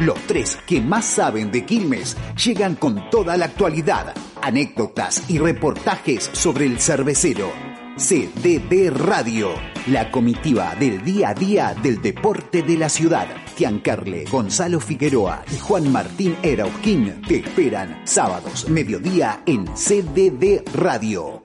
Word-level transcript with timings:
Los 0.00 0.18
tres 0.26 0.58
que 0.66 0.82
más 0.82 1.06
saben 1.06 1.50
de 1.50 1.64
Quilmes 1.64 2.18
llegan 2.44 2.74
con 2.74 3.08
toda 3.08 3.38
la 3.38 3.46
actualidad, 3.46 4.14
anécdotas 4.42 5.30
y 5.30 5.38
reportajes 5.38 6.28
sobre 6.34 6.66
el 6.66 6.78
cervecero. 6.80 7.50
CDD 7.96 8.90
Radio, 8.90 9.54
la 9.86 10.10
comitiva 10.10 10.74
del 10.74 11.02
día 11.02 11.30
a 11.30 11.34
día 11.34 11.74
del 11.82 12.02
deporte 12.02 12.62
de 12.62 12.76
la 12.76 12.90
ciudad. 12.90 13.26
Tiancarle, 13.56 14.26
Gonzalo 14.30 14.80
Figueroa 14.80 15.42
y 15.50 15.56
Juan 15.56 15.90
Martín 15.90 16.36
Erausquín 16.42 17.22
te 17.22 17.36
esperan 17.36 18.06
sábados, 18.06 18.68
mediodía 18.68 19.40
en 19.46 19.64
CDD 19.64 20.62
Radio. 20.74 21.42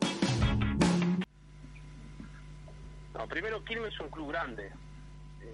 Primero 3.29 3.63
Quilmes 3.63 3.93
es 3.93 3.99
un 4.01 4.09
club 4.09 4.27
grande, 4.27 4.73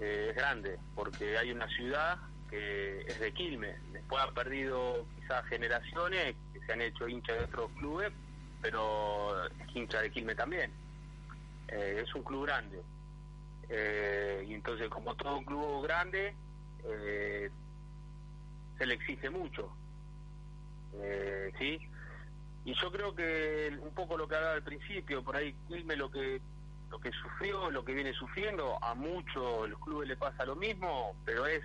eh, 0.00 0.26
es 0.30 0.36
grande, 0.36 0.80
porque 0.96 1.38
hay 1.38 1.52
una 1.52 1.68
ciudad 1.68 2.18
que 2.48 3.00
es 3.00 3.20
de 3.20 3.32
Quilmes. 3.32 3.76
Después 3.92 4.22
ha 4.22 4.32
perdido 4.32 5.06
quizás 5.16 5.44
generaciones 5.46 6.34
que 6.52 6.60
se 6.60 6.72
han 6.72 6.82
hecho 6.82 7.08
hinchas 7.08 7.38
de 7.38 7.44
otros 7.44 7.70
clubes, 7.78 8.12
pero 8.60 9.46
es 9.46 9.76
hincha 9.76 10.00
de 10.00 10.10
Quilmes 10.10 10.36
también. 10.36 10.70
Eh, 11.68 12.02
es 12.04 12.14
un 12.14 12.22
club 12.22 12.46
grande. 12.46 12.82
Eh, 13.68 14.44
y 14.48 14.54
entonces, 14.54 14.88
como 14.88 15.14
todo 15.14 15.42
club 15.44 15.82
grande, 15.82 16.34
eh, 16.84 17.50
se 18.78 18.86
le 18.86 18.94
exige 18.94 19.30
mucho. 19.30 19.70
¿Sí? 21.58 21.78
Y 22.64 22.74
yo 22.74 22.90
creo 22.90 23.14
que 23.14 23.76
un 23.80 23.94
poco 23.94 24.16
lo 24.16 24.26
que 24.26 24.34
hablaba 24.34 24.54
al 24.54 24.62
principio, 24.62 25.22
por 25.22 25.36
ahí 25.36 25.54
Quilmes 25.68 25.98
lo 25.98 26.10
que 26.10 26.40
lo 26.90 26.98
que 26.98 27.10
sufrió, 27.12 27.70
lo 27.70 27.84
que 27.84 27.92
viene 27.92 28.12
sufriendo, 28.14 28.82
a 28.82 28.94
muchos 28.94 29.68
los 29.68 29.78
clubes 29.80 30.08
le 30.08 30.16
pasa 30.16 30.44
lo 30.44 30.56
mismo, 30.56 31.14
pero 31.24 31.46
es 31.46 31.62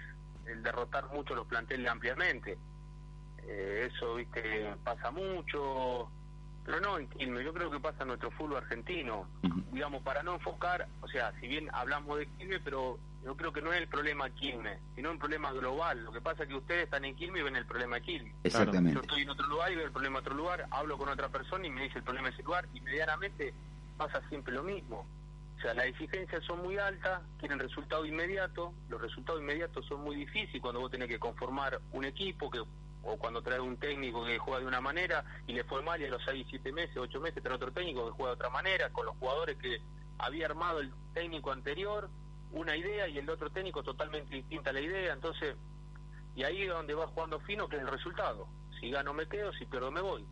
el 0.48 0.64
derrotar 0.64 1.08
mucho 1.14 1.36
los 1.36 1.48
planteles 1.48 1.90
ampliamente. 1.90 2.58
eso, 3.48 4.16
viste, 4.16 4.74
pasa 4.84 5.12
mucho, 5.12 6.10
pero 6.66 6.80
no 6.80 6.98
en 6.98 7.08
Quilmes, 7.10 7.44
yo 7.44 7.54
creo 7.54 7.70
que 7.70 7.80
pasa 7.80 8.04
en 8.04 8.10
nuestro 8.10 8.32
fútbol 8.32 8.58
argentino. 8.58 9.28
Digamos, 9.72 10.02
para 10.04 10.24
no 10.24 10.36
enfocar, 10.36 10.88
o 11.02 11.08
sea, 11.08 11.34
si 11.40 11.48
bien 11.48 11.68
hablamos 11.74 12.20
de 12.20 12.28
Quilmes, 12.28 12.62
pero 12.64 13.00
yo 13.24 13.36
creo 13.36 13.52
que 13.52 13.62
no 13.62 13.74
es 13.74 13.82
el 13.82 13.88
problema 13.88 14.30
Quilmes, 14.30 14.80
sino 14.96 15.12
un 15.12 15.20
problema 15.20 15.52
global. 15.52 16.04
Lo 16.04 16.12
que 16.12 16.22
pasa 16.22 16.44
es 16.44 16.50
que 16.50 16.56
ustedes 16.56 16.84
están 16.84 17.06
en 17.06 17.16
Quilmes 17.16 17.42
y 17.42 17.44
ven 17.44 17.56
el 17.56 17.66
problema 17.66 17.96
de 17.96 18.02
Quilmes. 18.04 18.34
Exactamente. 18.44 18.94
Yo 18.94 19.02
estoy 19.02 19.24
en 19.24 19.30
otro 19.30 19.48
lugar 19.48 19.72
y 19.72 19.76
veo 19.76 19.86
el 19.86 19.92
problema 19.92 20.20
en 20.20 20.26
otro 20.26 20.36
lugar, 20.36 20.68
hablo 20.72 20.98
con 20.98 21.10
otra 21.10 21.30
persona 21.30 21.66
y 21.66 21.70
me 21.70 21.84
dice 21.84 21.98
el 21.98 22.04
problema 22.04 22.28
de 22.28 22.34
ese 22.36 22.44
lugar, 22.44 22.68
y 22.74 22.82
medianamente 22.82 23.54
pasa 23.98 24.22
siempre 24.30 24.54
lo 24.54 24.64
mismo. 24.64 25.06
O 25.64 25.66
sea, 25.66 25.76
las 25.76 25.86
exigencias 25.86 26.44
son 26.44 26.62
muy 26.62 26.78
altas, 26.78 27.22
quieren 27.40 27.58
resultado 27.58 28.06
inmediato, 28.06 28.74
los 28.90 29.02
resultados 29.02 29.40
inmediatos 29.40 29.86
son 29.86 30.02
muy 30.02 30.18
difíciles 30.18 30.62
cuando 30.62 30.82
vos 30.82 30.92
tenés 30.92 31.08
que 31.08 31.18
conformar 31.18 31.80
un 31.94 32.04
equipo 32.04 32.52
que 32.52 32.60
o 32.60 33.18
cuando 33.18 33.42
trae 33.42 33.62
un 33.62 33.78
técnico 33.78 34.26
que 34.26 34.38
juega 34.40 34.60
de 34.60 34.66
una 34.66 34.82
manera 34.82 35.24
y 35.48 35.54
le 35.54 35.64
fue 35.64 35.82
mal 35.82 36.02
y 36.02 36.06
a 36.06 36.10
los 36.10 36.22
6, 36.26 36.48
7 36.50 36.70
meses, 36.74 36.98
8 36.98 37.18
meses 37.22 37.42
trae 37.42 37.56
otro 37.56 37.72
técnico 37.72 38.06
que 38.06 38.12
juega 38.12 38.32
de 38.32 38.36
otra 38.36 38.50
manera, 38.50 38.90
con 38.90 39.06
los 39.06 39.16
jugadores 39.16 39.58
que 39.58 39.80
había 40.18 40.48
armado 40.48 40.82
el 40.82 40.92
técnico 41.14 41.54
anterior, 41.54 42.10
una 42.52 42.76
idea 42.76 43.08
y 43.08 43.18
el 43.20 43.30
otro 43.30 43.50
técnico 43.50 43.84
totalmente 43.84 44.36
distinta 44.36 44.72
a 44.72 44.74
la 44.74 44.82
idea, 44.82 45.14
entonces, 45.14 45.56
y 46.36 46.44
ahí 46.44 46.64
es 46.64 46.70
donde 46.72 46.94
va 46.94 47.08
jugando 47.08 47.40
fino 47.40 47.70
que 47.70 47.78
es 47.78 47.84
el 47.84 47.88
resultado. 47.88 48.50
Si 48.82 48.92
gano 48.92 49.14
me 49.14 49.30
quedo, 49.30 49.54
si 49.54 49.66
pierdo 49.66 49.92
me 49.92 50.02
voy. 50.02 50.26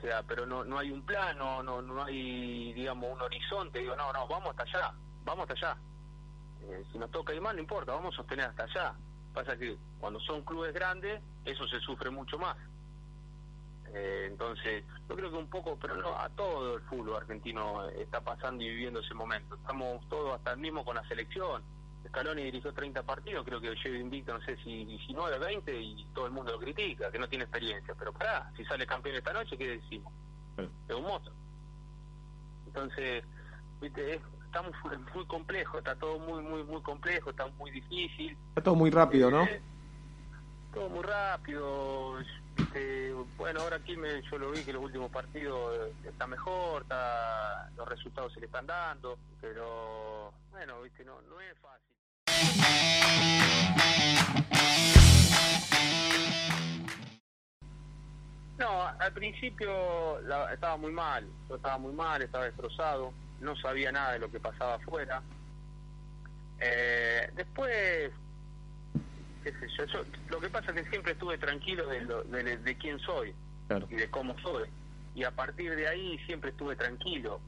Sea, 0.00 0.22
pero 0.22 0.46
no, 0.46 0.64
no 0.64 0.78
hay 0.78 0.90
un 0.90 1.02
plan, 1.02 1.36
no, 1.36 1.62
no, 1.62 2.04
hay, 2.04 2.72
digamos, 2.72 3.10
un 3.12 3.20
horizonte, 3.20 3.80
digo, 3.80 3.96
no, 3.96 4.12
no, 4.12 4.28
vamos 4.28 4.50
hasta 4.50 4.62
allá, 4.62 4.94
vamos 5.24 5.50
hasta 5.50 5.68
allá. 5.68 5.80
Eh, 6.62 6.84
si 6.92 6.98
nos 6.98 7.10
toca 7.10 7.34
ir 7.34 7.40
mal, 7.40 7.56
no 7.56 7.62
importa, 7.62 7.92
vamos 7.92 8.14
a 8.14 8.18
sostener 8.18 8.46
hasta 8.46 8.64
allá. 8.64 8.94
Pasa 9.34 9.56
que 9.56 9.76
cuando 9.98 10.20
son 10.20 10.42
clubes 10.42 10.72
grandes, 10.72 11.20
eso 11.44 11.66
se 11.66 11.80
sufre 11.80 12.10
mucho 12.10 12.38
más. 12.38 12.56
Eh, 13.92 14.26
entonces, 14.30 14.84
yo 15.08 15.16
creo 15.16 15.30
que 15.30 15.36
un 15.36 15.48
poco, 15.48 15.76
pero 15.80 15.96
no, 15.96 16.16
a 16.16 16.28
todo 16.30 16.76
el 16.76 16.82
fútbol 16.82 17.16
argentino 17.16 17.88
está 17.90 18.20
pasando 18.20 18.62
y 18.62 18.68
viviendo 18.68 19.00
ese 19.00 19.14
momento. 19.14 19.54
Estamos 19.56 20.06
todos 20.08 20.36
hasta 20.36 20.52
el 20.52 20.58
mismo 20.58 20.84
con 20.84 20.96
la 20.96 21.06
selección. 21.08 21.62
Scaloni 22.08 22.42
dirigió 22.44 22.72
30 22.72 23.02
partidos, 23.02 23.44
creo 23.44 23.60
que 23.60 23.74
lleva 23.74 23.98
invicto, 23.98 24.32
no 24.32 24.44
sé 24.44 24.56
si 24.64 24.84
19, 24.84 25.38
20, 25.38 25.80
y 25.80 26.06
todo 26.14 26.26
el 26.26 26.32
mundo 26.32 26.52
lo 26.52 26.58
critica, 26.58 27.10
que 27.10 27.18
no 27.18 27.28
tiene 27.28 27.44
experiencia. 27.44 27.94
Pero 27.98 28.12
pará, 28.12 28.50
si 28.56 28.64
sale 28.64 28.86
campeón 28.86 29.16
esta 29.16 29.32
noche, 29.32 29.56
¿qué 29.56 29.68
decimos? 29.78 30.12
Es 30.88 30.94
un 30.94 31.04
monstruo. 31.04 31.36
Entonces, 32.66 33.24
viste, 33.80 34.14
es, 34.14 34.20
está 34.46 34.62
muy, 34.62 35.26
complejo, 35.26 35.78
está 35.78 35.94
todo 35.96 36.18
muy, 36.18 36.42
muy, 36.42 36.62
muy 36.64 36.82
complejo, 36.82 37.30
está 37.30 37.46
muy 37.58 37.70
difícil. 37.70 38.36
Está 38.50 38.62
todo 38.62 38.74
muy 38.74 38.90
rápido, 38.90 39.30
¿no? 39.30 39.44
Eh, 39.44 39.60
todo 40.72 40.88
muy 40.88 41.02
rápido. 41.02 42.20
Este, 42.56 43.12
bueno, 43.36 43.60
ahora 43.60 43.76
aquí 43.76 43.96
me, 43.96 44.22
yo 44.22 44.38
lo 44.38 44.50
vi 44.50 44.62
que 44.64 44.72
los 44.72 44.82
últimos 44.82 45.10
partidos 45.10 45.74
eh, 45.74 46.08
está 46.08 46.26
mejor, 46.26 46.82
está, 46.82 47.70
los 47.76 47.88
resultados 47.88 48.32
se 48.32 48.40
le 48.40 48.46
están 48.46 48.66
dando, 48.66 49.18
pero 49.40 50.32
bueno, 50.50 50.82
viste, 50.82 51.04
no, 51.04 51.20
no 51.22 51.40
es 51.40 51.56
fácil. 51.58 51.87
No, 58.58 58.82
al 58.98 59.12
principio 59.12 60.18
estaba 60.52 60.76
muy 60.76 60.92
mal, 60.92 61.26
yo 61.48 61.56
estaba 61.56 61.78
muy 61.78 61.92
mal, 61.92 62.22
estaba 62.22 62.44
destrozado, 62.44 63.12
no 63.40 63.56
sabía 63.56 63.92
nada 63.92 64.12
de 64.12 64.18
lo 64.18 64.30
que 64.30 64.40
pasaba 64.40 64.74
afuera. 64.74 65.22
Eh, 66.60 67.30
después 67.36 68.12
lo 70.30 70.40
que 70.40 70.48
pasa 70.50 70.72
es 70.72 70.82
que 70.82 70.90
siempre 70.90 71.12
estuve 71.12 71.38
tranquilo 71.38 71.86
de, 71.86 72.56
de, 72.56 72.78
quién 72.78 72.98
soy 73.00 73.34
y 73.88 73.94
de 73.94 74.10
cómo 74.10 74.38
soy. 74.40 74.68
Y 75.14 75.24
a 75.24 75.30
partir 75.30 75.74
de 75.74 75.88
ahí 75.88 76.18
siempre 76.26 76.50
estuve 76.50 76.76
tranquilo. 76.76 77.40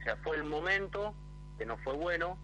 O 0.00 0.02
sea, 0.02 0.16
fue 0.16 0.36
el 0.36 0.44
momento 0.44 1.14
que 1.58 1.66
no 1.66 1.76
fue 1.78 1.94
bueno. 1.94 2.38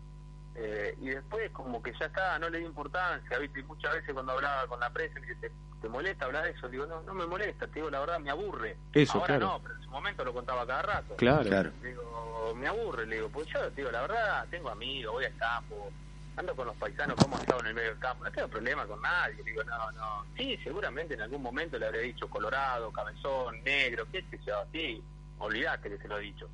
Eh, 0.60 0.96
y 1.00 1.10
después 1.10 1.50
como 1.52 1.80
que 1.80 1.92
ya 1.98 2.06
está, 2.06 2.36
no 2.38 2.48
le 2.48 2.58
di 2.58 2.64
importancia, 2.64 3.38
¿viste? 3.38 3.62
muchas 3.62 3.94
veces 3.94 4.12
cuando 4.12 4.32
hablaba 4.32 4.66
con 4.66 4.80
la 4.80 4.90
prensa 4.90 5.20
me 5.20 5.28
dice, 5.28 5.52
¿te, 5.80 5.88
molesta 5.88 6.24
hablar 6.24 6.44
de 6.44 6.50
eso? 6.50 6.68
Digo, 6.68 6.84
no, 6.84 7.00
no 7.02 7.14
me 7.14 7.26
molesta, 7.26 7.68
te 7.68 7.74
digo, 7.74 7.90
la 7.90 8.00
verdad 8.00 8.18
me 8.18 8.30
aburre. 8.30 8.76
Eso, 8.92 9.20
Ahora 9.20 9.38
no, 9.38 9.60
pero 9.62 9.76
en 9.76 9.82
su 9.82 9.90
momento 9.90 10.24
lo 10.24 10.32
contaba 10.32 10.66
cada 10.66 10.82
rato. 10.82 11.14
Claro, 11.16 11.44
claro. 11.44 11.70
Digo, 11.80 12.54
me 12.56 12.66
aburre, 12.66 13.06
le 13.06 13.16
digo, 13.16 13.28
pues 13.28 13.46
yo, 13.48 13.70
digo, 13.70 13.90
la 13.92 14.00
verdad, 14.00 14.46
tengo 14.50 14.68
amigos, 14.68 15.12
voy 15.12 15.26
al 15.26 15.36
campo, 15.36 15.92
ando 16.36 16.56
con 16.56 16.66
los 16.66 16.76
paisanos 16.76 17.14
como 17.16 17.38
estado 17.38 17.60
en 17.60 17.66
el 17.66 17.74
medio 17.74 17.90
del 17.90 17.98
campo, 18.00 18.24
no 18.24 18.32
tengo 18.32 18.48
problema 18.48 18.84
con 18.86 19.00
nadie, 19.00 19.40
digo, 19.44 19.62
no, 19.62 19.92
no, 19.92 20.24
sí, 20.36 20.58
seguramente 20.64 21.14
en 21.14 21.20
algún 21.20 21.42
momento 21.42 21.78
le 21.78 21.86
habré 21.86 22.00
dicho 22.00 22.28
colorado, 22.28 22.90
cabezón, 22.90 23.62
negro, 23.62 24.06
qué 24.10 24.24
sé 24.28 24.40
yo, 24.44 24.64
sí, 24.72 25.00
olvidate 25.38 25.88
que 25.88 25.98
se 25.98 26.08
lo 26.08 26.18
he 26.18 26.22
dicho, 26.22 26.48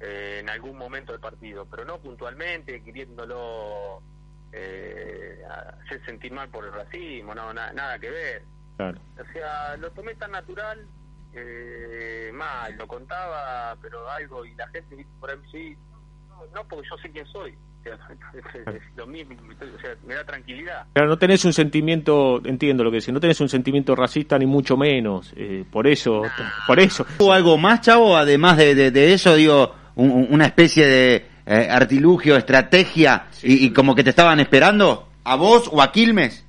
eh, 0.00 0.38
en 0.40 0.50
algún 0.50 0.76
momento 0.76 1.12
del 1.12 1.20
partido, 1.20 1.66
pero 1.66 1.84
no 1.84 1.98
puntualmente, 1.98 2.82
queriéndolo 2.82 4.00
eh, 4.52 5.42
hacer 5.84 6.04
sentir 6.04 6.32
mal 6.32 6.48
por 6.48 6.64
el 6.64 6.72
racismo, 6.72 7.34
no, 7.34 7.52
nada 7.52 7.98
que 7.98 8.10
ver. 8.10 8.42
O 8.78 9.32
sea, 9.32 9.76
lo 9.76 9.90
tomé 9.90 10.14
tan 10.14 10.30
natural, 10.30 10.86
eh, 11.34 12.30
mal, 12.32 12.76
lo 12.76 12.86
contaba, 12.86 13.76
pero 13.82 14.08
algo, 14.08 14.44
y 14.44 14.54
la 14.54 14.68
gente 14.68 15.04
por 15.18 15.30
ahí, 15.30 15.36
sí, 15.50 15.76
no 16.54 16.64
porque 16.68 16.88
yo 16.88 16.96
sé 16.98 17.10
quién 17.10 17.26
soy, 17.26 17.58
lo 18.96 19.06
mismo, 19.06 19.34
o 19.34 19.80
sea, 19.80 19.96
me 20.06 20.14
da 20.14 20.24
tranquilidad. 20.24 20.86
Claro, 20.92 21.08
no 21.08 21.18
tenés 21.18 21.44
un 21.44 21.52
sentimiento, 21.52 22.40
entiendo 22.44 22.84
lo 22.84 22.90
que 22.90 22.98
decís, 22.98 23.12
no 23.12 23.20
tenés 23.20 23.40
un 23.40 23.48
sentimiento 23.48 23.94
racista 23.94 24.38
ni 24.38 24.46
mucho 24.46 24.76
menos, 24.76 25.32
eh, 25.36 25.64
por 25.70 25.86
eso, 25.86 26.22
por 26.66 26.78
eso. 26.78 27.06
¿Hubo 27.18 27.32
algo 27.32 27.58
más, 27.58 27.80
chavo, 27.80 28.16
además 28.16 28.56
de, 28.56 28.90
de, 28.90 29.12
eso, 29.12 29.34
digo, 29.34 29.74
una 29.98 30.46
especie 30.46 30.86
de 30.86 31.26
eh, 31.46 31.68
artilugio, 31.70 32.36
estrategia, 32.36 33.26
y, 33.42 33.72
como 33.72 33.94
que 33.94 34.04
te 34.04 34.10
estaban 34.10 34.38
esperando, 34.40 35.08
a 35.24 35.36
vos 35.36 35.68
o 35.72 35.82
a 35.82 35.90
Quilmes? 35.90 36.44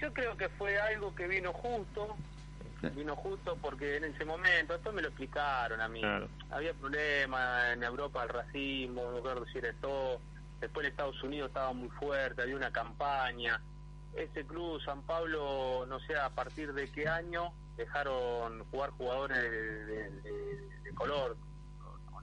Yo 0.00 0.12
creo 0.12 0.36
que 0.36 0.48
fue 0.50 0.78
algo 0.80 1.14
que 1.14 1.28
vino 1.28 1.52
justo, 1.52 2.16
vino 2.96 3.14
justo 3.16 3.56
porque 3.60 3.96
en 3.96 4.04
ese 4.04 4.24
momento, 4.24 4.74
esto 4.74 4.92
me 4.92 5.02
lo 5.02 5.08
explicaron 5.08 5.80
a 5.80 5.88
mí, 5.88 6.02
había 6.50 6.72
problemas 6.74 7.72
en 7.72 7.82
Europa, 7.82 8.22
el 8.22 8.30
racismo, 8.30 9.02
no 9.04 9.16
recuerdo 9.16 9.46
si 9.52 9.58
era 9.58 9.72
todo, 9.80 10.20
después 10.60 10.84
en 10.84 10.90
Estados 10.90 11.22
Unidos 11.22 11.48
estaba 11.48 11.72
muy 11.72 11.88
fuerte, 11.90 12.42
había 12.42 12.56
una 12.56 12.72
campaña, 12.72 13.60
ese 14.16 14.44
club 14.44 14.80
San 14.82 15.02
Pablo, 15.02 15.86
no 15.88 16.00
sé 16.00 16.16
a 16.16 16.30
partir 16.30 16.72
de 16.72 16.88
qué 16.90 17.06
año 17.08 17.52
dejaron 17.76 18.64
jugar 18.70 18.90
jugadores 18.90 19.38
de, 19.38 20.94
color, 20.94 21.36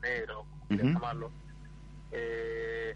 negro, 0.01 0.45
como 0.67 0.83
llamarlo, 0.83 1.31
eh, 2.11 2.95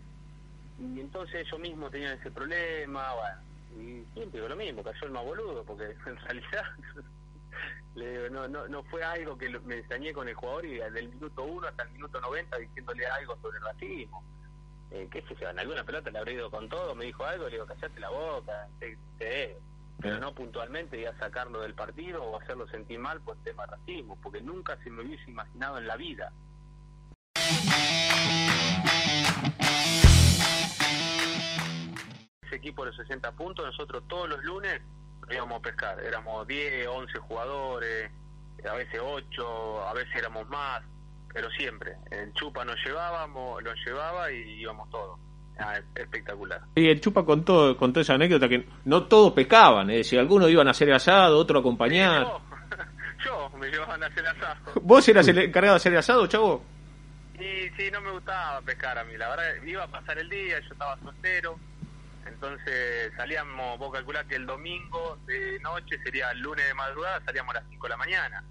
y 0.80 1.00
entonces 1.00 1.45
ellos 1.45 1.59
mismos 1.59 1.92
tenían 1.92 2.18
ese 2.18 2.31
problema, 2.31 3.13
bueno, 3.13 3.42
y 3.80 4.06
siempre 4.13 4.39
digo 4.39 4.48
lo 4.48 4.56
mismo, 4.56 4.83
cayó 4.83 5.06
el 5.06 5.12
más 5.12 5.24
boludo, 5.24 5.63
porque 5.63 5.83
en 6.06 6.18
realidad 6.18 6.63
le 7.95 8.30
no, 8.30 8.48
no, 8.48 8.68
no 8.68 8.83
fue 8.83 9.03
algo 9.03 9.38
que 9.38 9.50
me 9.50 9.77
extrañé 9.77 10.13
con 10.13 10.27
el 10.27 10.36
jugador 10.36 10.65
y 10.65 10.77
del 10.77 11.09
minuto 11.09 11.44
1 11.44 11.68
hasta 11.68 11.83
el 11.83 11.92
minuto 11.92 12.19
90 12.19 12.57
diciéndole 12.57 13.06
algo 13.06 13.38
sobre 13.42 13.57
el 13.57 13.63
racismo. 13.65 14.24
Eh, 14.92 15.07
¿Qué 15.09 15.21
sé 15.21 15.36
yo? 15.39 15.50
En 15.50 15.59
alguna 15.59 15.86
pelota 15.86 16.09
le 16.12 16.19
habré 16.19 16.33
ido 16.33 16.51
con 16.51 16.68
todo, 16.68 16.95
me 16.95 17.06
dijo 17.06 17.24
algo, 17.25 17.45
le 17.45 17.51
digo, 17.51 17.65
callate 17.65 18.00
la 18.00 18.09
boca, 18.09 18.68
te, 18.80 19.57
pero 20.01 20.19
no 20.19 20.33
puntualmente 20.33 21.00
ya 21.00 21.15
sacarlo 21.18 21.62
del 21.62 21.75
partido 21.75 22.24
o 22.24 22.42
hacerlo 22.42 22.68
sentir 22.68 23.00
mal 23.00 23.21
por 23.21 23.38
tema 23.38 23.65
racismo, 23.68 24.18
porque 24.21 24.42
nunca 24.42 24.75
se 24.83 24.89
me 24.89 25.04
hubiese 25.04 25.30
imaginado 25.30 25.77
en 25.77 25.88
la 25.88 25.95
vida. 25.95 26.33
Ese 32.51 32.57
equipo 32.57 32.86
de 32.86 32.92
60 32.92 33.31
puntos, 33.31 33.65
nosotros 33.65 34.03
todos 34.09 34.27
los 34.27 34.44
lunes 34.44 34.81
íbamos 35.31 35.59
a 35.59 35.62
pescar, 35.62 35.98
éramos 36.01 36.45
10, 36.45 36.86
11 36.86 37.19
jugadores, 37.19 38.12
a 38.69 38.74
veces 38.74 39.00
8, 39.01 39.88
a 39.88 39.94
veces 39.94 40.13
éramos 40.18 40.50
más, 40.50 40.83
pero 41.33 41.50
siempre. 41.51 41.95
El 42.12 42.33
Chupa 42.33 42.65
nos 42.65 42.75
llevábamos, 42.86 43.63
nos 43.63 43.74
llevaba 43.86 44.30
y 44.33 44.59
íbamos 44.59 44.89
todos. 44.89 45.18
Ah, 45.59 45.80
espectacular. 45.95 46.59
Y 46.75 46.89
el 46.89 47.00
Chupa 47.00 47.24
contó, 47.24 47.77
contó 47.77 48.01
esa 48.01 48.15
anécdota 48.15 48.50
que 48.50 48.68
no 48.83 49.04
todos 49.06 49.31
pecaban, 49.31 49.89
es 49.89 50.00
decir, 50.00 50.19
algunos 50.19 50.50
iban 50.50 50.68
a 50.68 50.71
hacer 50.71 50.92
asado, 50.92 51.38
otro 51.38 51.59
a 51.59 51.62
acompañar. 51.62 52.27
yo, 53.25 53.50
me 53.57 53.69
llevaban 53.69 54.04
a 54.04 54.07
hacer 54.07 54.27
asado. 54.27 54.74
¿Vos 54.81 55.07
eras 55.07 55.25
el 55.30 55.38
encargado 55.38 55.75
de 55.75 55.77
hacer 55.77 55.95
asado, 55.95 56.27
chavo? 56.27 56.65
Sí, 57.39 57.69
sí, 57.77 57.89
no 57.92 58.01
me 58.01 58.12
gustaba 58.12 58.59
pescar 58.59 58.97
a 58.97 59.06
mí, 59.06 59.15
la 59.15 59.30
verdad, 59.30 59.63
iba 59.65 59.86
a 59.86 59.88
pasar 59.88 60.19
el 60.19 60.27
día, 60.27 60.59
yo 60.59 60.74
estaba 60.74 61.00
soltero, 61.00 61.57
entonces 62.51 63.13
salíamos, 63.15 63.80
vos 63.80 63.92
calculás 63.94 64.25
que 64.25 64.36
el 64.36 64.45
domingo 64.45 65.18
de 65.25 65.59
noche 65.62 65.98
sería 66.03 66.31
el 66.31 66.39
lunes 66.39 66.68
de 66.68 66.74
madrugada, 66.74 67.21
salíamos 67.25 67.56
a 67.56 67.59
las 67.59 67.69
5 67.69 67.86
de 67.86 67.89
la 67.89 67.98
mañana. 67.98 68.44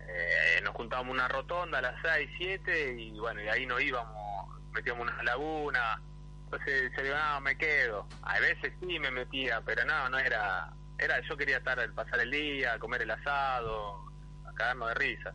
Eh, 0.00 0.60
nos 0.62 0.74
juntábamos 0.74 1.14
una 1.14 1.28
rotonda 1.28 1.78
a 1.78 1.82
las 1.82 1.94
6, 2.02 2.30
7 2.36 2.96
y 2.98 3.18
bueno, 3.18 3.40
y 3.42 3.48
ahí 3.48 3.64
nos 3.64 3.80
íbamos, 3.80 4.48
metíamos 4.72 5.08
una 5.08 5.22
laguna, 5.22 6.00
entonces 6.44 6.92
se 6.94 7.02
digo, 7.02 7.16
no, 7.16 7.40
me 7.40 7.56
quedo. 7.56 8.06
A 8.22 8.38
veces 8.40 8.72
sí 8.80 8.98
me 8.98 9.10
metía, 9.10 9.62
pero 9.64 9.84
no, 9.84 10.10
no 10.10 10.18
era, 10.18 10.70
era 10.98 11.20
yo 11.26 11.36
quería 11.36 11.56
estar, 11.56 11.78
pasar 11.94 12.20
el 12.20 12.30
día, 12.30 12.78
comer 12.78 13.02
el 13.02 13.12
asado, 13.12 14.04
a 14.46 14.52
cagarnos 14.54 14.88
de 14.88 14.94
risa. 14.94 15.32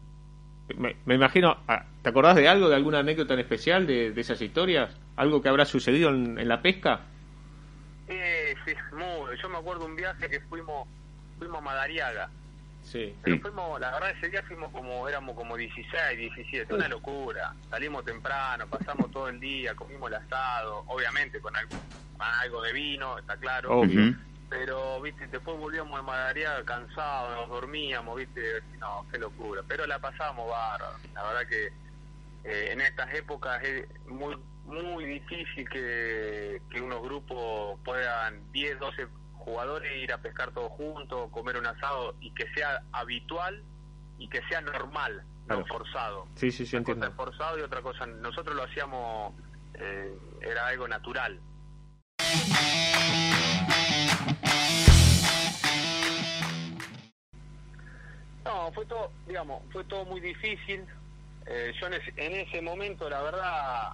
Me, 0.78 0.98
me 1.06 1.16
imagino, 1.16 1.64
ah, 1.68 1.86
¿te 2.04 2.10
acordás 2.10 2.36
de 2.36 2.48
algo, 2.48 2.70
de 2.70 2.76
alguna 2.76 3.00
anécdota 3.00 3.34
en 3.34 3.40
especial 3.40 3.88
de, 3.88 4.14
esas 4.16 4.42
historias? 4.42 4.96
¿Algo 5.16 5.42
que 5.42 5.50
habrá 5.50 5.66
sucedido 5.66 6.10
en 6.10 6.48
la 6.48 6.62
pesca? 6.62 7.08
Muy, 8.92 9.38
yo 9.42 9.50
me 9.50 9.58
acuerdo 9.58 9.86
un 9.86 9.96
viaje 9.96 10.30
que 10.30 10.40
fuimos, 10.42 10.88
fuimos 11.38 11.60
a 11.60 11.62
Madariaga. 11.62 12.30
Sí. 12.84 13.14
Pero 13.22 13.40
fuimos, 13.40 13.80
la 13.82 13.92
verdad 13.92 14.12
ese 14.12 14.30
día 14.30 14.42
fuimos 14.44 14.72
como, 14.72 15.08
éramos 15.10 15.36
como 15.36 15.58
16, 15.58 16.18
17, 16.18 16.74
una 16.74 16.88
locura. 16.88 17.54
Salimos 17.70 18.06
temprano, 18.06 18.66
pasamos 18.68 19.12
todo 19.12 19.28
el 19.28 19.40
día, 19.40 19.76
comimos 19.76 20.10
el 20.10 20.16
asado, 20.16 20.84
obviamente 20.88 21.42
con 21.42 21.56
algo, 21.56 21.76
algo 22.20 22.62
de 22.62 22.74
vino, 22.74 23.18
está 23.18 23.36
claro. 23.38 23.80
Obvio. 23.80 24.16
Pero, 24.50 25.02
viste, 25.02 25.28
después 25.28 25.58
volvíamos 25.58 26.00
de 26.00 26.04
Madariaga 26.04 26.64
cansados, 26.64 27.36
nos 27.36 27.50
dormíamos, 27.50 28.16
viste, 28.16 28.42
no, 28.80 29.06
qué 29.12 29.18
locura. 29.18 29.62
Pero 29.68 29.86
la 29.86 30.00
pasábamos 30.00 30.50
bárbaro. 30.50 30.98
La 31.14 31.24
verdad 31.24 31.48
que 31.48 31.68
eh, 32.46 32.72
en 32.72 32.80
estas 32.80 33.14
épocas 33.14 33.62
es 33.64 33.86
muy 34.08 34.38
difícil 35.08 35.68
que, 35.70 36.62
que 36.70 36.82
unos 36.82 37.02
grupos 37.02 37.80
puedan 37.84 38.52
10, 38.52 38.80
12 38.80 39.08
jugadores 39.34 39.96
ir 40.04 40.12
a 40.14 40.18
pescar 40.18 40.52
todos 40.52 40.72
juntos, 40.74 41.30
comer 41.32 41.58
un 41.58 41.66
asado 41.68 42.16
y 42.20 42.32
que 42.34 42.46
sea 42.54 42.82
habitual 42.92 43.64
y 44.20 44.28
que 44.30 44.42
sea 44.50 44.62
normal, 44.62 45.24
Claro. 45.46 45.62
no 45.62 45.68
forzado. 45.68 46.28
Sí, 46.36 46.52
sí, 46.52 46.66
sí, 46.66 46.76
Una 46.76 46.84
cosa 46.86 46.92
entiendo. 46.94 47.08
es 47.08 47.14
forzado 47.16 47.58
y 47.58 47.62
otra 47.62 47.82
cosa, 47.82 48.06
nosotros 48.06 48.56
lo 48.56 48.64
hacíamos, 48.64 49.34
eh, 49.76 50.18
era 50.42 50.68
algo 50.68 50.88
natural. 50.88 51.40
No, 58.46 58.72
fue 58.74 58.86
todo, 58.86 59.12
digamos, 59.28 59.62
fue 59.72 59.84
todo 59.86 60.06
muy 60.06 60.22
difícil. 60.22 60.86
Eh, 61.46 61.74
yo 61.80 61.88
en 61.88 61.94
ese, 61.94 62.14
en 62.18 62.48
ese 62.48 62.62
momento, 62.62 63.10
la 63.10 63.22
verdad, 63.22 63.94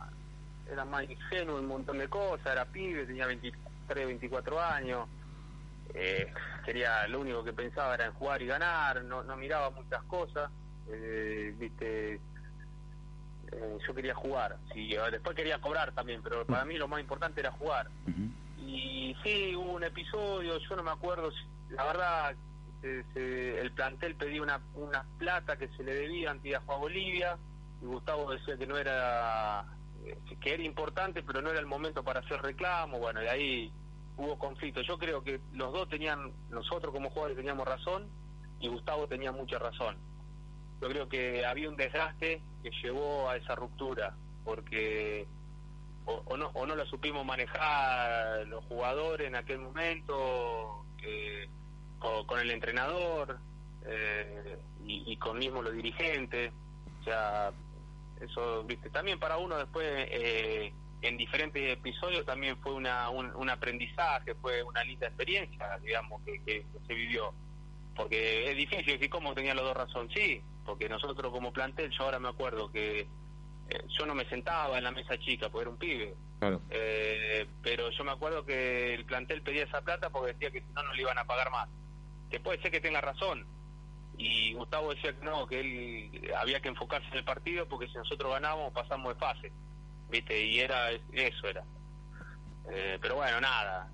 era 0.71 0.85
más 0.85 1.03
ingenuo 1.09 1.57
en 1.57 1.63
un 1.65 1.69
montón 1.69 1.97
de 1.97 2.07
cosas, 2.07 2.45
era 2.47 2.65
pibe, 2.65 3.05
tenía 3.05 3.27
23, 3.27 4.07
24 4.07 4.61
años. 4.61 5.07
Eh, 5.93 6.31
quería, 6.65 7.07
lo 7.07 7.19
único 7.21 7.43
que 7.43 7.53
pensaba 7.53 7.93
era 7.95 8.05
en 8.05 8.13
jugar 8.13 8.41
y 8.41 8.47
ganar, 8.47 9.03
no, 9.03 9.23
no 9.23 9.35
miraba 9.37 9.69
muchas 9.69 10.01
cosas. 10.03 10.49
Eh, 10.89 11.53
viste, 11.57 12.15
eh, 13.51 13.77
yo 13.85 13.93
quería 13.93 14.15
jugar. 14.15 14.57
Sí, 14.73 14.95
después 15.11 15.35
quería 15.35 15.59
cobrar 15.59 15.91
también, 15.93 16.21
pero 16.23 16.45
para 16.45 16.65
mí 16.65 16.77
lo 16.77 16.87
más 16.87 16.99
importante 17.01 17.41
era 17.41 17.51
jugar. 17.51 17.89
Y 18.57 19.15
sí, 19.23 19.55
hubo 19.55 19.73
un 19.73 19.83
episodio, 19.83 20.57
yo 20.57 20.75
no 20.75 20.83
me 20.83 20.91
acuerdo, 20.91 21.31
si- 21.31 21.73
la 21.75 21.83
verdad, 21.85 22.35
se- 22.81 23.03
se- 23.13 23.59
el 23.59 23.71
plantel 23.73 24.15
pedía 24.15 24.41
una, 24.41 24.59
una 24.75 25.03
plata 25.17 25.57
que 25.57 25.67
se 25.69 25.83
le 25.83 25.93
debía 25.93 26.31
antes 26.31 26.51
de 26.51 26.59
jugar 26.59 26.79
Bolivia, 26.79 27.37
y 27.81 27.85
Gustavo 27.85 28.31
decía 28.31 28.57
que 28.57 28.65
no 28.65 28.77
era, 28.77 29.65
que 30.39 30.53
era 30.53 30.63
importante, 30.63 31.23
pero 31.23 31.41
no 31.41 31.49
era 31.49 31.59
el 31.59 31.65
momento 31.65 32.03
para 32.03 32.19
hacer 32.19 32.41
reclamo, 32.41 32.99
bueno, 32.99 33.23
y 33.23 33.27
ahí 33.27 33.71
hubo 34.17 34.37
conflicto. 34.37 34.81
Yo 34.81 34.97
creo 34.97 35.23
que 35.23 35.39
los 35.53 35.71
dos 35.71 35.89
tenían, 35.89 36.31
nosotros 36.49 36.93
como 36.93 37.09
jugadores 37.09 37.37
teníamos 37.37 37.67
razón, 37.67 38.09
y 38.59 38.67
Gustavo 38.67 39.07
tenía 39.07 39.31
mucha 39.31 39.59
razón. 39.59 39.97
Yo 40.81 40.89
creo 40.89 41.07
que 41.07 41.45
había 41.45 41.69
un 41.69 41.75
desgaste 41.75 42.41
que 42.61 42.71
llevó 42.81 43.29
a 43.29 43.37
esa 43.37 43.55
ruptura, 43.55 44.15
porque 44.43 45.27
o, 46.05 46.37
no 46.37 46.47
o 46.53 46.65
no 46.65 46.75
lo 46.75 46.85
supimos 46.85 47.25
manejar 47.25 48.45
los 48.47 48.63
jugadores 48.65 49.27
en 49.27 49.35
aquel 49.35 49.59
momento 49.59 50.85
eh, 51.01 51.47
con 51.99 52.39
el 52.39 52.51
entrenador 52.51 53.39
eh, 53.85 54.57
y, 54.85 55.13
y 55.13 55.17
con 55.17 55.37
mismo 55.37 55.61
los 55.61 55.73
dirigentes 55.73 56.51
o 56.99 57.03
sea 57.05 57.51
eso 58.21 58.63
viste 58.63 58.89
también 58.89 59.19
para 59.19 59.37
uno 59.37 59.57
después 59.57 59.85
eh, 60.09 60.73
en 61.01 61.17
diferentes 61.17 61.73
episodios 61.73 62.25
también 62.25 62.57
fue 62.61 62.73
una 62.73 63.09
un, 63.09 63.35
un 63.35 63.49
aprendizaje 63.49 64.35
fue 64.35 64.63
una 64.63 64.83
linda 64.83 65.07
experiencia 65.07 65.77
digamos 65.79 66.21
que, 66.23 66.33
que- 66.43 66.61
que 66.71 66.79
se 66.87 66.93
vivió 66.93 67.33
porque 67.95 68.49
es 68.51 68.57
difícil 68.57 68.85
decir 68.85 69.09
cómo 69.09 69.33
tenían 69.33 69.57
los 69.57 69.65
dos 69.65 69.75
razón 69.77 70.09
sí 70.13 70.41
porque 70.65 70.87
nosotros 70.87 71.31
como 71.31 71.51
plantel 71.51 71.91
yo 71.91 72.03
ahora 72.05 72.19
me 72.19 72.29
acuerdo 72.29 72.71
que 72.71 73.01
eh, 73.01 73.07
yo 73.99 74.05
no 74.05 74.15
me 74.15 74.25
sentaba 74.29 74.77
en 74.77 74.83
la 74.83 74.91
mesa 74.91 75.17
chica 75.19 75.49
porque 75.49 75.61
era 75.63 75.69
un 75.71 75.77
pibe 75.77 76.15
Claro. 76.39 76.61
eh, 76.71 77.47
pero 77.61 77.89
yo 77.91 78.03
me 78.03 78.11
acuerdo 78.11 78.45
que 78.45 78.93
el 78.93 79.05
plantel 79.05 79.41
pedía 79.41 79.63
esa 79.63 79.81
plata 79.81 80.09
porque 80.09 80.33
decía 80.33 80.51
que 80.51 80.59
si 80.61 80.67
no, 80.73 80.83
no 80.83 80.93
le 80.93 81.01
iban 81.01 81.17
a 81.17 81.23
pagar 81.23 81.49
más. 81.51 81.69
Que 82.29 82.41
puede 82.41 82.61
ser 82.61 82.69
que 82.69 82.81
tenga 82.81 82.99
razón. 82.99 83.45
Y 84.17 84.53
Gustavo 84.53 84.93
decía 84.93 85.17
que 85.17 85.25
no, 85.25 85.47
que 85.47 85.59
él 85.59 86.31
había 86.37 86.59
que 86.61 86.69
enfocarse 86.69 87.07
en 87.09 87.17
el 87.17 87.23
partido 87.23 87.67
porque 87.67 87.87
si 87.87 87.95
nosotros 87.95 88.31
ganábamos 88.31 88.73
pasamos 88.73 89.13
de 89.13 89.19
fase. 89.19 89.51
¿Viste? 90.09 90.45
Y 90.45 90.59
era 90.59 90.91
eso, 90.91 91.47
era. 91.47 91.63
Eh, 92.71 92.97
pero 93.01 93.15
bueno, 93.15 93.41
nada. 93.41 93.89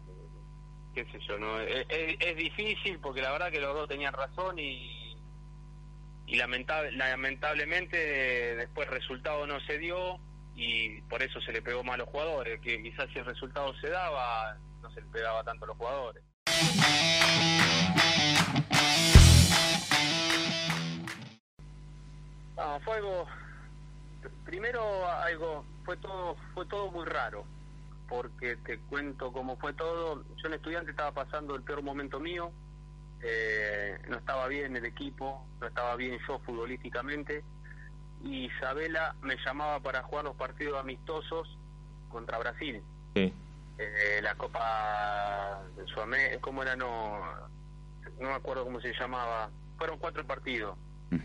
¿Qué 0.94 1.06
sé 1.06 1.20
yo? 1.28 1.38
no 1.38 1.60
es, 1.62 2.36
difícil 2.36 3.00
porque 3.00 3.22
la 3.22 3.32
verdad 3.32 3.52
que 3.52 3.62
los 3.62 3.74
dos 3.74 3.88
tenían 3.88 4.14
razón 4.14 4.60
y. 4.60 4.98
Y 6.26 6.36
lamentable, 6.36 6.92
lamentablemente 6.92 7.98
después 8.56 8.88
el 8.88 8.94
resultado 8.94 9.48
no 9.48 9.60
se 9.62 9.80
dio 9.80 10.20
y 10.56 11.02
por 11.04 11.24
eso 11.24 11.42
se 11.42 11.52
le 11.52 11.62
pegó 11.62 11.84
más 11.84 11.96
a 11.96 12.00
los 12.00 12.10
jugadores, 12.10 12.60
que 12.62 12.84
quizás 12.84 13.08
si 13.14 13.20
el 13.20 13.26
resultado 13.26 13.74
se 13.80 13.90
daba, 13.90 14.58
no 14.82 14.92
se 14.92 15.02
le 15.02 15.08
pegaba 15.08 15.44
tanto 15.44 15.66
a 15.66 15.70
los 15.70 15.78
jugadores. 15.78 16.24
No, 22.80 22.86
fue 22.86 22.96
algo, 22.96 23.28
primero 24.46 25.08
algo, 25.10 25.66
fue 25.84 25.98
todo, 25.98 26.36
fue 26.54 26.66
todo 26.66 26.92
muy 26.92 27.06
raro, 27.06 27.44
porque 28.08 28.56
te 28.58 28.80
cuento 28.80 29.32
cómo 29.32 29.58
fue 29.58 29.74
todo. 29.74 30.24
Yo 30.38 30.48
en 30.48 30.54
estudiante 30.54 30.92
estaba 30.92 31.12
pasando 31.12 31.56
el 31.56 31.64
peor 31.64 31.84
momento 31.84 32.20
mío, 32.20 32.52
eh, 33.22 33.98
no 34.08 34.18
estaba 34.18 34.48
bien 34.48 34.76
el 34.76 34.86
equipo, 34.86 35.46
no 35.60 35.68
estaba 35.68 35.96
bien 35.96 36.18
yo 36.28 36.40
futbolísticamente, 36.40 37.44
y 38.24 38.46
Isabela 38.46 39.16
me 39.22 39.36
llamaba 39.46 39.80
para 39.80 40.04
jugar 40.04 40.26
los 40.26 40.36
partidos 40.36 40.80
amistosos 40.80 41.58
contra 42.10 42.38
Brasil. 42.38 42.82
Sí. 43.16 43.34
Eh, 43.78 44.20
la 44.22 44.36
Copa 44.36 45.62
de 45.76 45.86
Sudamérica, 45.88 46.42
¿cómo 46.42 46.64
era? 46.64 46.76
No, 46.76 47.22
no 48.20 48.30
me 48.30 48.36
acuerdo 48.36 48.66
cómo 48.66 48.82
se 48.82 48.94
llamaba. 48.94 49.50
Fueron 49.78 49.98
cuatro 50.00 50.26
partidos. 50.26 50.78
Se 51.10 51.18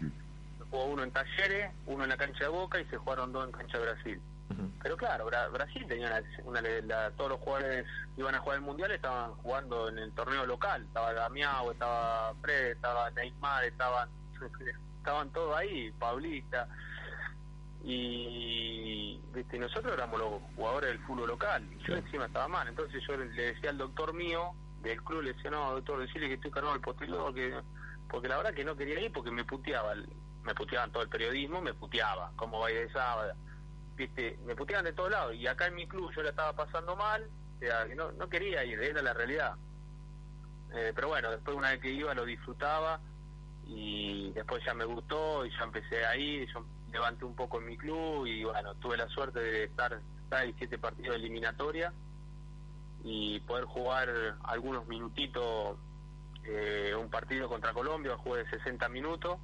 jugó 0.75 0.87
uno 0.87 1.05
en 1.05 1.13
Talleres, 1.13 1.73
uno 1.87 2.03
en 2.03 2.11
la 2.11 2.17
cancha 2.17 2.45
de 2.45 2.49
Boca 2.51 2.81
y 2.81 2.85
se 2.87 2.97
jugaron 2.97 3.33
dos 3.33 3.45
en 3.47 3.53
cancha 3.53 3.79
de 3.79 3.85
Brasil. 3.85 4.21
Pero 4.83 4.97
claro, 4.97 5.27
Bra- 5.31 5.51
Brasil 5.53 5.87
tenía 5.89 6.09
una, 6.09 6.23
una- 6.61 6.61
la- 6.83 7.11
todos 7.13 7.31
los 7.31 7.41
jugadores 7.41 7.87
que 8.15 8.21
iban 8.21 8.35
a 8.35 8.41
jugar 8.41 8.57
el 8.59 8.65
mundial 8.65 8.91
estaban 8.91 9.33
jugando 9.37 9.89
en 9.89 9.99
el 9.99 10.13
torneo 10.13 10.45
local. 10.47 10.83
Estaba 10.85 11.13
Damiao, 11.15 11.73
estaba 11.73 12.35
Fred, 12.43 12.73
estaba 12.73 13.11
Neymar, 13.13 13.65
estaban 13.65 14.09
estaban 14.99 15.31
todos 15.31 15.57
ahí, 15.57 15.91
Paulista. 15.93 16.69
Y 17.83 19.21
viste, 19.35 19.59
nosotros 19.59 19.93
éramos 19.95 20.19
los 20.19 20.43
jugadores 20.57 20.91
del 20.91 20.99
fútbol 21.07 21.29
local. 21.29 21.67
Y 21.73 21.79
yo 21.87 21.97
encima 21.97 22.27
estaba 22.27 22.49
mal. 22.49 22.67
Entonces 22.69 23.03
yo 23.07 23.17
le 23.17 23.27
decía 23.29 23.71
al 23.71 23.79
doctor 23.79 24.13
mío, 24.13 24.53
del 24.83 25.03
club 25.03 25.23
le 25.23 25.33
decía, 25.35 25.51
no, 25.51 25.73
doctor, 25.73 26.01
decirle 26.01 26.29
que 26.29 26.35
estoy 26.35 26.51
cargado 26.51 26.75
el 26.75 26.81
posterior, 26.81 27.33
que, 27.35 27.55
porque 28.11 28.29
la 28.29 28.37
verdad 28.37 28.55
que 28.55 28.65
no 28.65 28.77
quería 28.77 29.01
ir 29.01 29.13
porque 29.13 29.31
me 29.31 29.45
puteaba, 29.45 29.95
me 30.45 30.55
puteaban 30.55 30.93
todo 30.93 31.03
el 31.03 31.09
periodismo, 31.09 31.61
me 31.61 31.75
puteaba, 31.75 32.33
cómo 32.37 32.61
va 32.61 32.69
de 32.69 32.91
sábado, 32.93 33.35
viste, 33.97 34.39
me 34.45 34.55
puteaban 34.55 34.85
de 34.85 34.93
todos 34.93 35.11
lados, 35.11 35.35
y 35.35 35.47
acá 35.47 35.67
en 35.67 35.75
mi 35.75 35.87
club 35.87 36.13
yo 36.15 36.23
la 36.23 36.31
estaba 36.31 36.53
pasando 36.53 36.95
mal, 36.97 37.27
o 37.57 37.59
sea, 37.59 37.87
no, 37.97 38.13
no 38.13 38.29
quería 38.29 38.65
ir, 38.65 38.81
era 38.81 39.03
la 39.03 39.15
realidad. 39.15 39.55
Eh, 40.75 40.93
pero 40.95 41.09
bueno, 41.09 41.31
después 41.31 41.57
una 41.57 41.71
vez 41.71 41.81
que 41.81 41.91
iba 41.91 42.13
lo 42.15 42.25
disfrutaba 42.25 43.01
y 43.67 44.33
después 44.33 44.63
ya 44.65 44.75
me 44.75 44.85
gustó 44.85 45.47
y 45.47 45.51
ya 45.51 45.65
empecé 45.65 46.05
ahí, 46.05 46.47
yo 46.53 46.65
levanté 46.93 47.25
un 47.25 47.37
poco 47.37 47.61
en 47.61 47.67
mi 47.67 47.77
club 47.77 48.27
y 48.27 48.45
bueno, 48.45 48.75
tuve 48.77 48.97
la 48.97 49.09
suerte 49.09 49.39
de 49.39 49.65
estar 49.65 50.01
seis, 50.31 50.55
siete 50.59 50.79
partidos 50.79 51.11
de 51.11 51.17
eliminatoria 51.17 51.93
y 53.05 53.39
poder 53.41 53.65
jugar 53.67 54.09
algunos 54.43 54.87
minutitos, 54.89 55.77
eh, 56.45 56.95
un 56.99 57.09
partido 57.09 57.49
contra 57.49 57.73
Colombia, 57.73 58.17
jugué 58.17 58.45
de 58.45 58.51
60 58.51 58.89
minutos 58.89 59.39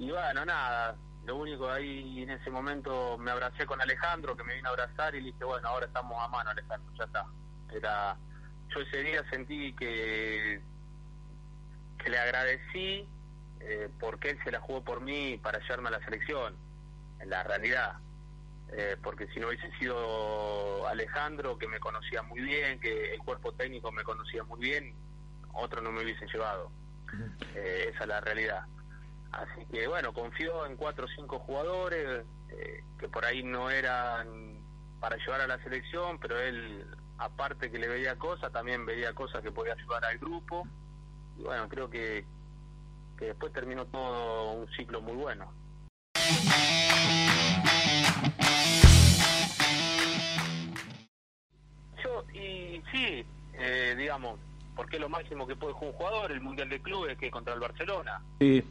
y 0.00 0.10
bueno, 0.10 0.46
nada, 0.46 0.96
lo 1.26 1.36
único 1.36 1.70
ahí 1.70 2.22
en 2.22 2.30
ese 2.30 2.50
momento 2.50 3.18
me 3.18 3.30
abracé 3.30 3.66
con 3.66 3.82
Alejandro, 3.82 4.34
que 4.34 4.44
me 4.44 4.54
vino 4.54 4.70
a 4.70 4.72
abrazar 4.72 5.14
y 5.14 5.20
le 5.20 5.26
dije, 5.26 5.44
bueno, 5.44 5.68
ahora 5.68 5.84
estamos 5.84 6.16
a 6.18 6.26
mano 6.28 6.48
Alejandro, 6.48 6.90
ya 6.98 7.04
está. 7.04 7.26
Era, 7.70 8.16
yo 8.74 8.80
ese 8.80 9.02
día 9.02 9.22
sentí 9.30 9.74
que, 9.74 10.62
que 12.02 12.10
le 12.10 12.18
agradecí 12.18 13.06
eh, 13.60 13.90
porque 14.00 14.30
él 14.30 14.38
se 14.42 14.50
la 14.50 14.60
jugó 14.60 14.82
por 14.82 15.02
mí 15.02 15.38
para 15.42 15.58
llevarme 15.60 15.88
a 15.88 15.92
la 15.92 16.04
selección, 16.06 16.56
en 17.18 17.28
la 17.28 17.42
realidad. 17.42 17.98
Eh, 18.72 18.96
porque 19.02 19.26
si 19.34 19.38
no 19.38 19.48
hubiese 19.48 19.70
sido 19.78 20.86
Alejandro, 20.88 21.58
que 21.58 21.68
me 21.68 21.78
conocía 21.78 22.22
muy 22.22 22.40
bien, 22.40 22.80
que 22.80 23.12
el 23.12 23.18
cuerpo 23.18 23.52
técnico 23.52 23.92
me 23.92 24.02
conocía 24.02 24.44
muy 24.44 24.60
bien, 24.60 24.94
otro 25.52 25.82
no 25.82 25.92
me 25.92 26.02
hubiese 26.02 26.26
llevado. 26.26 26.72
Eh, 27.54 27.90
esa 27.92 28.04
es 28.04 28.08
la 28.08 28.20
realidad. 28.20 28.64
Así 29.32 29.64
que 29.70 29.86
bueno, 29.86 30.12
confío 30.12 30.66
en 30.66 30.76
cuatro 30.76 31.06
o 31.06 31.08
cinco 31.16 31.38
jugadores 31.40 32.24
que 32.98 33.08
por 33.08 33.24
ahí 33.24 33.42
no 33.42 33.70
eran 33.70 34.58
para 35.00 35.16
llevar 35.16 35.40
a 35.40 35.46
la 35.46 35.62
selección, 35.62 36.18
pero 36.18 36.38
él, 36.38 36.84
aparte 37.18 37.70
que 37.70 37.78
le 37.78 37.88
veía 37.88 38.16
cosas, 38.16 38.52
también 38.52 38.84
veía 38.84 39.14
cosas 39.14 39.40
que 39.42 39.50
podía 39.50 39.72
ayudar 39.72 40.04
al 40.04 40.18
grupo. 40.18 40.66
Y 41.38 41.42
bueno, 41.42 41.68
creo 41.68 41.88
que 41.88 42.26
que 43.20 43.26
después 43.26 43.52
terminó 43.52 43.84
todo 43.86 44.52
un 44.52 44.68
ciclo 44.72 45.02
muy 45.02 45.14
bueno. 45.14 45.52
Yo, 52.02 52.24
y 52.32 52.82
sí, 52.90 53.26
eh, 53.52 53.94
digamos, 53.96 54.40
porque 54.74 54.98
lo 54.98 55.10
máximo 55.10 55.46
que 55.46 55.54
puede 55.54 55.74
jugar 55.74 55.92
un 55.92 55.98
jugador, 55.98 56.32
el 56.32 56.40
Mundial 56.40 56.70
de 56.70 56.80
Clubes, 56.80 57.18
que 57.18 57.30
contra 57.30 57.52
el 57.52 57.60
Barcelona. 57.60 58.22
Sí. 58.40 58.64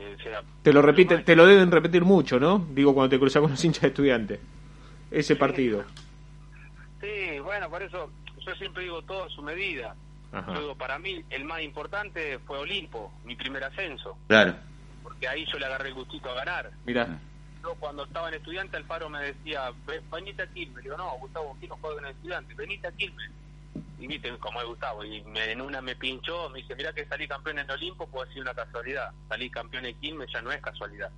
Eh, 0.00 0.16
te 0.62 0.72
lo 0.72 0.82
repiten, 0.82 1.24
te 1.24 1.36
lo 1.36 1.46
deben 1.46 1.70
repetir 1.70 2.04
mucho, 2.04 2.40
¿no? 2.40 2.66
Digo, 2.70 2.94
cuando 2.94 3.10
te 3.10 3.18
cruzas 3.18 3.40
con 3.40 3.50
los 3.50 3.64
hinchas 3.64 3.82
de 3.82 3.88
estudiantes. 3.88 4.40
Ese 5.10 5.36
partido. 5.36 5.84
Sí, 7.00 7.38
bueno, 7.40 7.68
por 7.68 7.82
eso 7.82 8.10
yo 8.44 8.54
siempre 8.56 8.84
digo 8.84 9.02
todo 9.02 9.24
a 9.24 9.28
su 9.28 9.42
medida 9.42 9.94
para 10.76 10.98
mí 10.98 11.24
el 11.30 11.44
más 11.44 11.62
importante 11.62 12.38
fue 12.40 12.58
Olimpo, 12.58 13.12
mi 13.24 13.36
primer 13.36 13.64
ascenso. 13.64 14.16
Claro. 14.26 14.54
Porque 15.02 15.28
ahí 15.28 15.44
yo 15.50 15.58
le 15.58 15.66
agarré 15.66 15.88
el 15.88 15.94
gustito 15.94 16.30
a 16.30 16.34
ganar. 16.34 16.70
Mira. 16.84 17.18
Yo 17.62 17.74
cuando 17.76 18.04
estaba 18.04 18.28
en 18.28 18.34
estudiante, 18.34 18.76
el 18.76 18.84
Faro 18.84 19.08
me 19.08 19.22
decía, 19.22 19.72
venite 20.12 20.42
a 20.42 20.46
Quilmes. 20.48 20.84
Digo, 20.84 20.96
no, 20.96 21.16
Gustavo, 21.18 21.56
quiero 21.58 21.76
jugar 21.76 21.98
en 22.04 22.10
estudiante, 22.10 22.54
venite 22.54 22.86
a 22.86 22.92
Quilmes. 22.92 23.30
Y 23.98 24.06
viste 24.06 24.36
cómo 24.38 24.60
es 24.60 24.66
Gustavo. 24.66 25.04
Y 25.04 25.24
en 25.34 25.60
una 25.60 25.80
me 25.80 25.96
pinchó, 25.96 26.48
me 26.50 26.60
dice, 26.60 26.74
mira 26.74 26.92
que 26.92 27.06
salí 27.06 27.28
campeón 27.28 27.58
en 27.58 27.70
Olimpo, 27.70 28.06
puede 28.06 28.32
ser 28.32 28.42
una 28.42 28.54
casualidad. 28.54 29.12
Salí 29.28 29.50
campeón 29.50 29.86
en 29.86 29.98
Quilmes 30.00 30.30
ya 30.32 30.42
no 30.42 30.50
es 30.50 30.60
casualidad. 30.60 31.10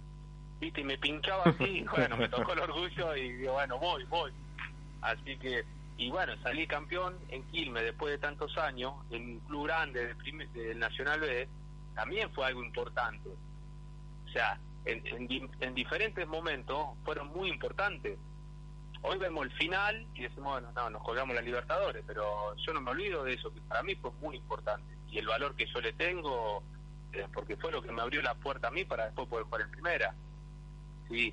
Viste, 0.60 0.80
y 0.80 0.84
me 0.84 0.98
pinchaba 0.98 1.44
así, 1.44 1.84
bueno, 1.96 2.16
me 2.16 2.28
tocó 2.28 2.52
el 2.52 2.60
orgullo 2.60 3.16
y 3.16 3.32
digo, 3.32 3.54
bueno, 3.54 3.78
voy, 3.78 4.04
voy. 4.04 4.32
Así 5.02 5.36
que 5.38 5.64
y 5.98 6.10
bueno, 6.10 6.34
salí 6.42 6.66
campeón 6.66 7.16
en 7.30 7.42
Quilmes 7.44 7.82
después 7.82 8.12
de 8.12 8.18
tantos 8.18 8.56
años, 8.58 8.92
en 9.10 9.22
un 9.22 9.40
club 9.40 9.64
grande 9.64 10.14
del, 10.52 10.78
Nacional 10.78 11.20
B, 11.20 11.48
también 11.94 12.30
fue 12.32 12.46
algo 12.46 12.62
importante. 12.62 13.30
O 13.30 14.28
sea, 14.30 14.60
en, 14.84 15.74
diferentes 15.74 16.26
momentos 16.28 16.88
fueron 17.04 17.28
muy 17.28 17.48
importantes. 17.48 18.18
Hoy 19.08 19.18
vemos 19.18 19.44
el 19.44 19.52
final 19.52 20.04
y 20.14 20.22
decimos, 20.22 20.54
bueno, 20.54 20.72
no, 20.74 20.90
nos 20.90 21.02
colgamos 21.02 21.34
la 21.34 21.40
Libertadores, 21.40 22.02
pero 22.06 22.56
yo 22.56 22.72
no 22.72 22.80
me 22.80 22.90
olvido 22.90 23.22
de 23.22 23.34
eso, 23.34 23.54
que 23.54 23.60
para 23.62 23.82
mí 23.84 23.94
fue 23.94 24.10
muy 24.20 24.36
importante. 24.36 24.96
Y 25.10 25.18
el 25.18 25.26
valor 25.28 25.54
que 25.54 25.66
yo 25.66 25.80
le 25.80 25.92
tengo, 25.92 26.64
eh, 27.12 27.24
porque 27.32 27.56
fue 27.56 27.70
lo 27.70 27.80
que 27.80 27.92
me 27.92 28.02
abrió 28.02 28.20
la 28.20 28.34
puerta 28.34 28.68
a 28.68 28.72
mí 28.72 28.84
para 28.84 29.04
después 29.04 29.28
poder 29.28 29.44
jugar 29.44 29.60
en 29.62 29.70
primera. 29.70 30.14
Sí, 31.08 31.32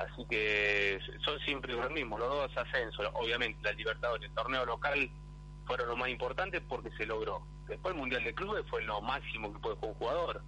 Así 0.00 0.24
que 0.30 0.98
son 1.22 1.38
siempre 1.40 1.74
los 1.74 1.90
mismos, 1.90 2.18
los 2.18 2.28
dos 2.30 2.56
ascensos. 2.56 3.06
Obviamente, 3.12 3.60
la 3.62 3.72
Libertadores, 3.72 4.26
el 4.26 4.34
torneo 4.34 4.64
local 4.64 5.10
fueron 5.66 5.88
lo 5.88 5.96
más 5.96 6.08
importante 6.08 6.62
porque 6.62 6.90
se 6.96 7.04
logró. 7.04 7.42
Después, 7.68 7.92
el 7.92 8.00
Mundial 8.00 8.24
de 8.24 8.34
Clubes 8.34 8.64
fue 8.70 8.82
lo 8.82 9.02
máximo 9.02 9.52
que 9.52 9.58
puede 9.58 9.76
jugar 9.76 9.92
un 9.92 9.98
jugador. 9.98 10.42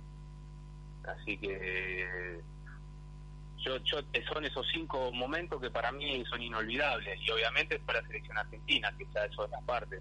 Así 1.05 1.37
que 1.37 2.41
yo, 3.63 3.77
yo 3.79 3.99
son 4.33 4.45
esos 4.45 4.67
cinco 4.73 5.11
momentos 5.13 5.61
que 5.61 5.71
para 5.71 5.91
mí 5.93 6.25
son 6.29 6.43
inolvidables. 6.43 7.19
Y 7.21 7.31
obviamente 7.31 7.77
es 7.77 7.83
para 7.83 8.01
la 8.01 8.07
selección 8.07 8.39
argentina, 8.39 8.93
que 8.99 9.07
sea 9.13 9.25
eso 9.25 9.43
de 9.43 9.49
la 9.49 9.61
parte. 9.61 10.01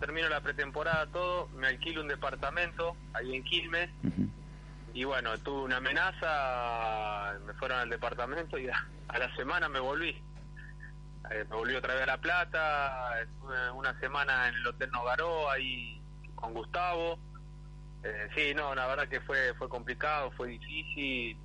termino 0.00 0.30
la 0.30 0.40
pretemporada 0.40 1.06
todo, 1.12 1.48
me 1.48 1.68
alquilo 1.68 2.00
un 2.00 2.08
departamento 2.08 2.96
ahí 3.12 3.36
en 3.36 3.44
Quilmes 3.44 3.90
y 4.92 5.04
bueno, 5.04 5.38
tuve 5.38 5.62
una 5.62 5.76
amenaza, 5.76 7.38
me 7.46 7.52
fueron 7.54 7.80
al 7.80 7.90
departamento 7.90 8.58
y 8.58 8.68
a, 8.68 9.18
la 9.18 9.36
semana 9.36 9.68
me 9.68 9.78
volví. 9.78 10.10
Eh, 11.30 11.44
me 11.48 11.54
volví 11.56 11.76
otra 11.76 11.94
vez 11.94 12.02
a 12.02 12.06
La 12.06 12.18
Plata, 12.18 13.20
estuve 13.20 13.70
una 13.70 13.98
semana 14.00 14.48
en 14.48 14.54
el 14.54 14.66
Hotel 14.66 14.90
Nogaró 14.90 15.50
ahí 15.50 16.02
con 16.34 16.54
Gustavo. 16.54 17.18
Eh, 18.02 18.28
sí, 18.34 18.54
no, 18.54 18.74
la 18.74 18.86
verdad 18.86 19.08
que 19.08 19.20
fue, 19.20 19.54
fue 19.54 19.68
complicado, 19.68 20.30
fue 20.32 20.48
difícil 20.48 21.36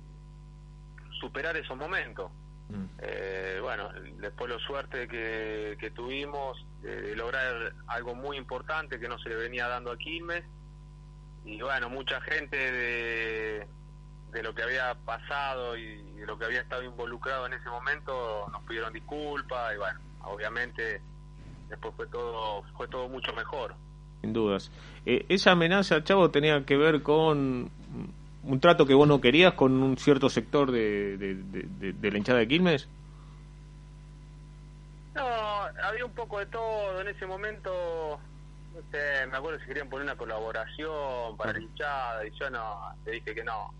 superar 1.20 1.56
esos 1.56 1.76
momentos. 1.76 2.30
Mm. 2.68 2.84
Eh, 2.98 3.58
bueno, 3.62 3.90
después 4.18 4.50
lo 4.50 4.58
suerte 4.58 5.06
que, 5.06 5.76
que 5.78 5.90
tuvimos 5.90 6.64
de, 6.82 7.14
lograr 7.14 7.74
algo 7.86 8.14
muy 8.14 8.36
importante 8.36 8.98
que 8.98 9.08
no 9.08 9.18
se 9.18 9.28
le 9.28 9.36
venía 9.36 9.68
dando 9.68 9.92
a 9.92 9.98
Quilmes. 9.98 10.44
Y 11.44 11.60
bueno, 11.60 11.88
mucha 11.88 12.20
gente 12.22 12.56
de, 12.56 13.66
de 14.32 14.42
lo 14.42 14.54
que 14.54 14.62
había 14.62 14.94
pasado 15.04 15.76
y 15.76 16.02
de 16.12 16.26
lo 16.26 16.38
que 16.38 16.44
había 16.44 16.60
estado 16.60 16.82
involucrado 16.82 17.46
en 17.46 17.54
ese 17.54 17.68
momento 17.68 18.46
nos 18.50 18.62
pidieron 18.64 18.92
disculpas 18.92 19.74
y 19.74 19.78
bueno, 19.78 20.00
obviamente 20.22 21.00
después 21.68 21.94
fue 21.94 22.06
todo 22.08 22.64
fue 22.76 22.88
todo 22.88 23.08
mucho 23.08 23.32
mejor. 23.32 23.76
Sin 24.20 24.32
dudas. 24.32 24.70
Eh, 25.04 25.26
esa 25.28 25.52
amenaza, 25.52 26.02
Chavo, 26.02 26.30
tenía 26.30 26.64
que 26.64 26.76
ver 26.76 27.02
con 27.02 27.70
un 28.46 28.60
trato 28.60 28.86
que 28.86 28.94
vos 28.94 29.08
no 29.08 29.20
querías 29.20 29.54
con 29.54 29.82
un 29.82 29.96
cierto 29.96 30.30
sector 30.30 30.70
de, 30.70 31.16
de, 31.16 32.10
la 32.10 32.18
hinchada 32.18 32.38
de 32.38 32.48
Quilmes? 32.48 32.88
No, 35.14 35.26
había 35.82 36.04
un 36.04 36.12
poco 36.12 36.38
de 36.38 36.46
todo. 36.46 37.00
En 37.00 37.08
ese 37.08 37.26
momento, 37.26 38.20
no 38.74 38.80
sé, 38.90 39.26
me 39.26 39.36
acuerdo 39.36 39.58
si 39.60 39.66
querían 39.66 39.88
poner 39.88 40.04
una 40.04 40.16
colaboración 40.16 41.36
para 41.36 41.54
la 41.54 41.60
hinchada 41.60 42.26
y 42.26 42.30
yo 42.38 42.50
no, 42.50 42.92
le 43.04 43.12
dije 43.12 43.34
que 43.34 43.44
no. 43.44 43.72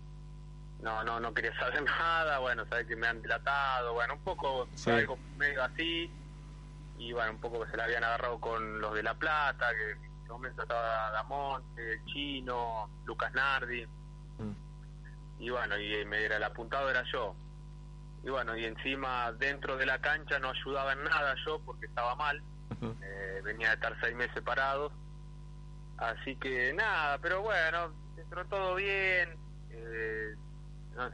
No, 0.81 1.03
no, 1.03 1.19
no 1.19 1.33
quería 1.33 1.53
saber 1.59 1.83
nada. 1.83 2.39
Bueno, 2.39 2.65
sabes 2.69 2.87
que 2.87 2.95
me 2.95 3.07
han 3.07 3.21
dilatado. 3.21 3.93
Bueno, 3.93 4.15
un 4.15 4.21
poco, 4.21 4.67
algo 4.87 5.17
medio 5.37 5.63
así. 5.63 6.11
Y 6.97 7.13
bueno, 7.13 7.31
un 7.31 7.39
poco 7.39 7.63
que 7.63 7.71
se 7.71 7.77
la 7.77 7.85
habían 7.85 8.03
agarrado 8.03 8.39
con 8.39 8.81
los 8.81 8.95
de 8.95 9.03
La 9.03 9.13
Plata, 9.13 9.69
que 9.71 10.07
ese 10.27 10.33
momento 10.33 10.61
estaba 10.61 11.09
Damonte, 11.11 12.01
Chino, 12.05 12.89
Lucas 13.05 13.33
Nardi 13.33 13.87
y 15.39 15.49
bueno, 15.49 15.77
y 15.77 16.03
me 16.05 16.23
era 16.23 16.37
el 16.37 16.43
apuntado 16.43 16.89
era 16.89 17.03
yo. 17.11 17.35
Y 18.23 18.29
bueno, 18.29 18.57
y 18.57 18.65
encima 18.65 19.31
dentro 19.33 19.77
de 19.77 19.85
la 19.85 19.99
cancha 19.99 20.39
no 20.39 20.49
ayudaba 20.49 20.93
en 20.93 21.03
nada 21.03 21.35
yo 21.45 21.59
porque 21.59 21.85
estaba 21.85 22.15
mal, 22.15 22.41
eh, 22.81 23.41
venía 23.43 23.69
de 23.69 23.75
estar 23.75 23.95
seis 24.01 24.15
meses 24.15 24.41
parado. 24.41 24.91
Así 25.97 26.35
que 26.35 26.73
nada, 26.73 27.17
pero 27.19 27.41
bueno, 27.41 27.93
entró 28.17 28.45
todo 28.45 28.75
bien, 28.75 29.37
eh, 29.69 30.35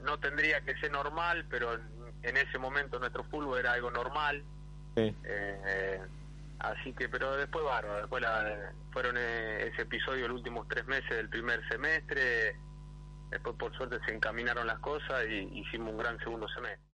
no, 0.03 0.17
tendría 0.19 0.61
que 0.61 0.75
ser 0.77 0.91
normal, 0.91 1.45
pero 1.49 1.73
en, 2.23 2.37
ese 2.37 2.57
momento 2.57 2.99
nuestro 2.99 3.23
fútbol 3.25 3.59
era 3.59 3.73
algo 3.73 3.91
normal. 3.91 4.43
Eh, 4.95 6.01
así 6.59 6.93
que, 6.93 7.09
pero 7.09 7.35
después, 7.35 7.63
bueno, 7.63 7.93
después 7.95 8.23
fueron 8.91 9.17
ese 9.17 9.81
episodio 9.81 10.27
los 10.27 10.37
últimos 10.37 10.67
tres 10.67 10.85
meses 10.87 11.09
del 11.09 11.29
primer 11.29 11.67
semestre 11.67 12.55
Después, 13.33 13.55
por 13.57 13.75
suerte, 13.75 13.97
se 14.05 14.13
encaminaron 14.13 14.67
las 14.67 14.77
cosas 14.77 15.25
y 15.27 15.59
hicimos 15.59 15.93
un 15.93 15.97
gran 15.97 16.19
segundo 16.19 16.47
semestre. 16.49 16.92